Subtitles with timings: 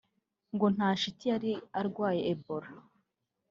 [0.53, 2.69] ngo nta shiti yari arwaye Ebola